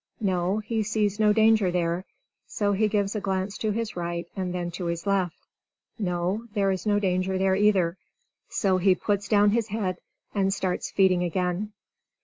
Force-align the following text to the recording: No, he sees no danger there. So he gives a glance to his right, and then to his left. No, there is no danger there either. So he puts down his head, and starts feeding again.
No, 0.19 0.57
he 0.57 0.81
sees 0.81 1.19
no 1.19 1.31
danger 1.31 1.69
there. 1.69 2.05
So 2.47 2.71
he 2.73 2.87
gives 2.87 3.15
a 3.15 3.21
glance 3.21 3.55
to 3.59 3.69
his 3.69 3.95
right, 3.95 4.25
and 4.35 4.51
then 4.51 4.71
to 4.71 4.85
his 4.85 5.05
left. 5.05 5.37
No, 5.99 6.47
there 6.55 6.71
is 6.71 6.87
no 6.87 6.97
danger 6.97 7.37
there 7.37 7.55
either. 7.55 7.99
So 8.49 8.77
he 8.79 8.95
puts 8.95 9.27
down 9.27 9.51
his 9.51 9.67
head, 9.67 9.97
and 10.33 10.51
starts 10.51 10.89
feeding 10.89 11.21
again. 11.21 11.73